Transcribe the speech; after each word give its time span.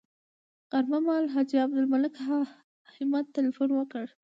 غرمه 0.71 0.99
مهال 1.05 1.25
حاجي 1.33 1.57
عبدالمالک 1.65 2.13
همت 2.99 3.25
تیلفون 3.35 3.69
وکړ. 3.75 4.05